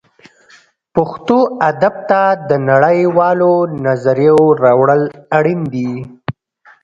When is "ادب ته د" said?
1.69-2.51